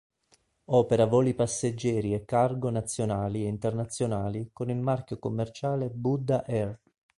[0.71, 6.79] Opera voli passeggeri e cargo nazionali e internazionali con il marchio commerciale Buddha Air.